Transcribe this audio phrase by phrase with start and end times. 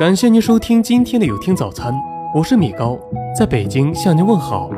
[0.00, 1.92] 感谢您收听今天的有听早餐，
[2.34, 2.98] 我是米高，
[3.38, 4.70] 在北京向您问好。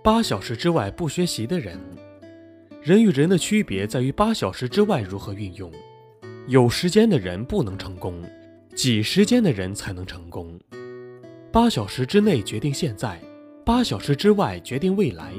[0.00, 1.76] 八小时之外不学习的人，
[2.80, 5.68] 人与人的区别在于八小时之外如何运用。
[6.46, 8.22] 有时间的人不能成功，
[8.76, 10.56] 挤时间的人才能成功。
[11.52, 13.20] 八小时之内决定现在，
[13.62, 15.34] 八小时之外决定未来。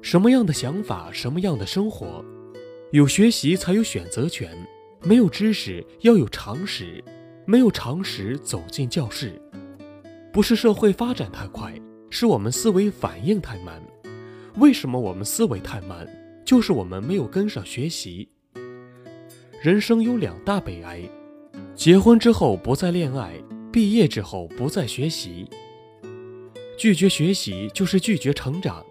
[0.00, 2.24] 什么样的想法，什么样的生活？
[2.92, 4.56] 有学习才有选择权，
[5.02, 7.02] 没有知识要有常识，
[7.46, 9.32] 没有常识走进教室。
[10.32, 11.74] 不是社会发展太快，
[12.10, 13.82] 是我们思维反应太慢。
[14.58, 16.06] 为什么我们思维太慢？
[16.44, 18.28] 就是我们没有跟上学习。
[19.60, 21.00] 人生有两大悲哀：
[21.74, 23.34] 结婚之后不再恋爱。
[23.74, 25.50] 毕业之后不再学习，
[26.78, 28.86] 拒绝学习就是拒绝成长。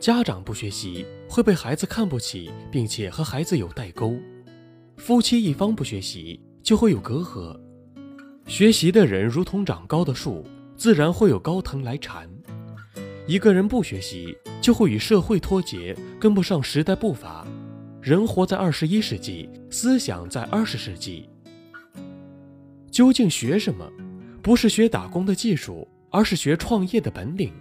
[0.00, 4.16] 家长不学习会被孩子看不起，并且和孩子有代沟。
[4.96, 7.54] 夫妻一方不学习就会有隔阂。
[8.46, 10.42] 学习的人如同长高的树，
[10.78, 12.26] 自然会有高藤来缠。
[13.26, 17.46] 一个人不学习就会与社会脱节，跟不上时代步伐。
[18.00, 21.28] 人活在二十一世纪，思想在二十世纪。
[22.90, 23.86] 究竟学什么？
[24.46, 27.52] 不是学打工的技术，而是学创业的本领。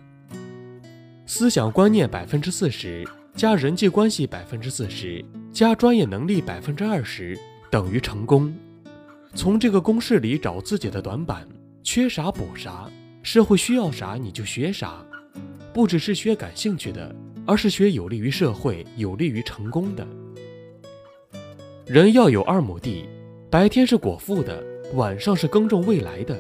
[1.26, 7.36] 思想观念百分之四十，加人际关系百分之四十，加专业能力百分之二十，
[7.72, 8.56] 等于成功。
[9.34, 11.48] 从这个公式里找自己的短板，
[11.82, 12.88] 缺啥补啥，
[13.24, 15.04] 社会需要啥你就学啥。
[15.74, 17.16] 不只是学感兴趣的，
[17.48, 20.08] 而是学有利于社会、有利于成功的。
[21.88, 23.10] 人要有二亩地，
[23.50, 24.64] 白天是果腹的，
[24.94, 26.40] 晚上是耕种未来的。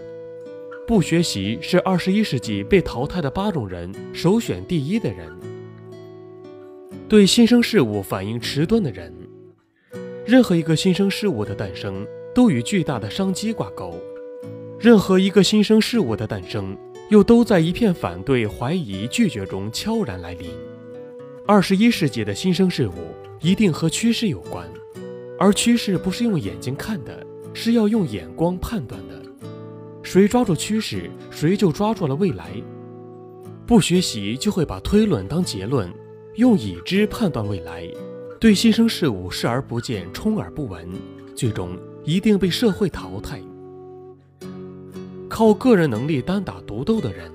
[0.88, 5.28] 不学习是二十一世纪被淘汰的八种人首选第一的人。
[7.10, 9.12] 对新生事物反应迟钝的人，
[10.28, 14.00] 任何一个新生事物的诞生都与巨大的商机挂钩，
[14.80, 16.78] 任何一个新生事物的诞生
[17.10, 20.52] 又都在一片反对、怀疑、拒绝中悄然来临。
[21.48, 22.94] 二十一世纪的新生事物
[23.42, 24.68] 一定和趋势有关，
[25.40, 27.26] 而趋势不是用眼睛看的，
[27.56, 29.25] 是要用眼光判断的。
[30.16, 32.50] 谁抓住趋势，谁就抓住了未来。
[33.66, 35.94] 不学习就会把推论当结论，
[36.36, 37.86] 用已知判断未来，
[38.40, 40.88] 对新生事物视而不见，充耳不闻，
[41.36, 43.42] 最终一定被社会淘汰。
[45.28, 47.30] 靠个人能力单打独斗的人，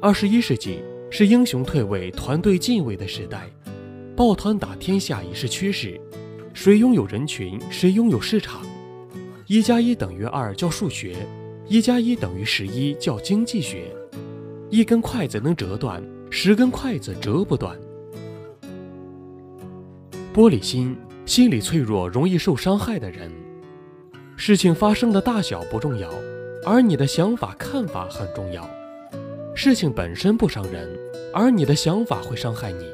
[0.00, 0.78] 二十一世纪
[1.10, 3.50] 是英雄退位、团队进位的时代，
[4.16, 6.00] 抱团打天下已是趋势。
[6.54, 8.62] 谁拥有人群，谁拥有市场。
[9.46, 11.14] 一加一等于二，叫数学。
[11.66, 13.84] 一加一等于十一，叫经济学。
[14.68, 17.74] 一根筷子能折断，十根筷子折不断。
[20.34, 23.30] 玻璃心，心理脆弱、容易受伤害的人。
[24.36, 26.10] 事情发生的大小不重要，
[26.66, 28.68] 而你的想法、看法很重要。
[29.54, 30.88] 事情本身不伤人，
[31.32, 32.84] 而你的想法会伤害你。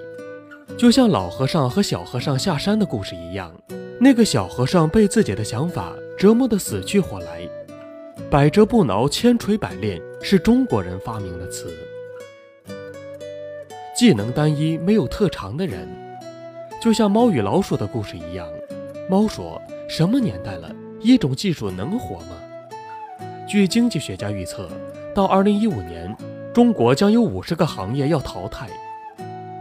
[0.77, 3.53] 就像老和尚和小和尚下山的故事一样，
[3.99, 7.49] 那个小和尚被自己的想法折磨得死去活来。
[8.31, 11.67] 百折不挠，千锤百炼是中国人发明的词。
[13.93, 15.89] 技能单一、没有特长的人，
[16.81, 18.47] 就像猫与老鼠的故事一样。
[19.09, 22.37] 猫说：“什么年代了，一种技术能活吗？”
[23.49, 24.71] 据经济学家预测，
[25.13, 26.17] 到2015年，
[26.55, 28.69] 中国将有50个行业要淘汰。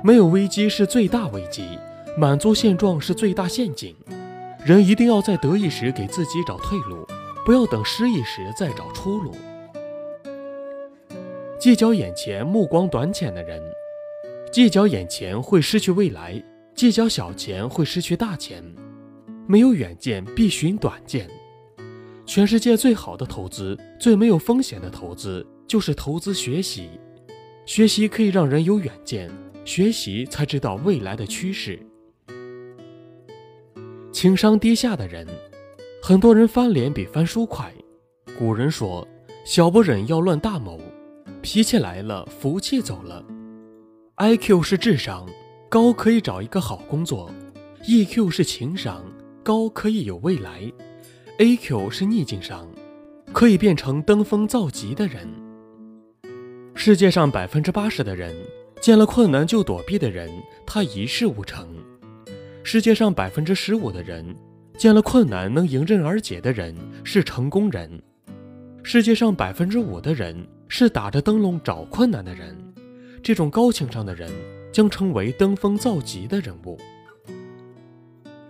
[0.03, 1.79] 没有危机是最大危机，
[2.16, 3.96] 满足现状是最大陷阱。
[4.63, 7.03] 人一定要在得意时给自己找退路。
[7.50, 9.36] 不要等失意时再找出路。
[11.60, 13.60] 计较眼前、目光短浅的人，
[14.52, 16.40] 计较眼前会失去未来；
[16.76, 18.64] 计较小钱会失去大钱。
[19.48, 21.28] 没有远见，必寻短见。
[22.24, 26.88] 全世界最好的投资、最没有风险的投资，就是投资学习。
[27.66, 29.28] 学习可以让人有远见，
[29.66, 31.79] 学习才知道未来的趋势。
[34.12, 35.26] 情商低下的人。
[36.01, 37.72] 很多人翻脸比翻书快。
[38.37, 39.05] 古人说
[39.43, 40.79] ：“小不忍要乱大谋，
[41.41, 43.23] 脾气来了，福气走了。”
[44.16, 45.28] I.Q 是智商，
[45.67, 47.29] 高可以找一个好工作
[47.85, 49.03] ；E.Q 是情商，
[49.43, 50.72] 高可以有未来
[51.37, 52.67] ；A.Q 是逆境商，
[53.34, 55.28] 可以变成登峰造极的人。
[56.75, 58.34] 世界上百分之八十的人，
[58.81, 60.31] 见了困难就躲避的人，
[60.66, 61.66] 他一事无成；
[62.63, 64.35] 世界上百分之十五的人。
[64.79, 66.73] 见了困难能迎刃而解的人
[67.03, 68.02] 是成功人，
[68.81, 72.58] 世界上百分之五的人是打着灯笼找困难的人。
[73.22, 74.31] 这种高情商的人
[74.72, 76.79] 将成为登峰造极的人物。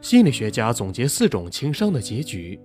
[0.01, 2.59] 心理学家总结四种情商的结局：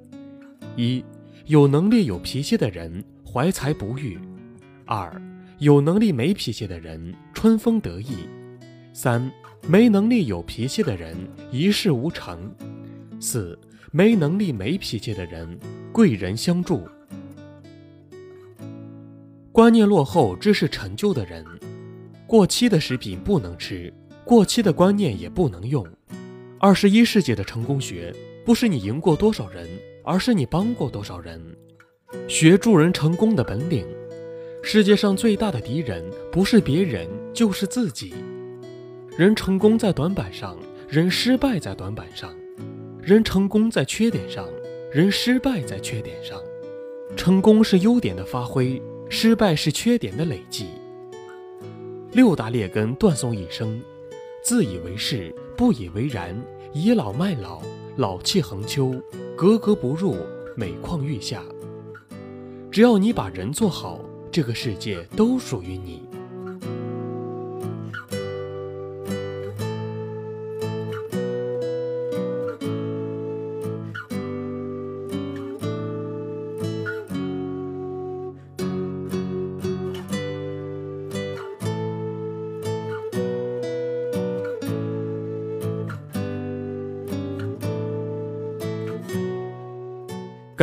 [0.77, 1.03] 一、
[1.47, 4.19] 有能力有脾气的人怀才不遇；
[4.85, 5.11] 二、
[5.57, 8.29] 有能力没脾气的人春风得意；
[8.93, 9.33] 三、
[9.67, 11.17] 没能力有脾气的人
[11.51, 12.37] 一事无成；
[13.25, 13.59] 四、
[13.91, 15.59] 没能力没脾气的人
[15.91, 16.87] 贵人相助。
[19.51, 21.43] 观念落后、知识陈旧的人。
[22.27, 23.91] 过期的食品不能吃，
[24.27, 25.87] 过期的观念也不能用。
[26.61, 29.67] 二十一世纪的成功学，不是你赢过多少人，
[30.05, 31.41] 而是你帮过多少人。
[32.29, 33.87] 学助人成功的本领。
[34.63, 38.13] 世界上最大的敌人，不是别人，就是自己。
[39.17, 42.29] 人成功在短板上，人失败在短板上；
[43.05, 44.49] 人成功在缺点上，
[44.91, 46.41] 人失败在缺点上。
[47.15, 48.81] 成功是优点的发挥，
[49.11, 50.69] 失败是缺点的累积。
[52.13, 53.79] 六大劣根断送一生：
[54.43, 56.35] 自以为是，不以为然，
[56.73, 57.61] 倚老卖老，
[57.97, 58.95] 老气横秋，
[59.37, 60.17] 格格不入，
[60.57, 61.43] 每况愈下。
[62.71, 64.01] 只要你把人做好，
[64.33, 66.03] 这个世界都属于你。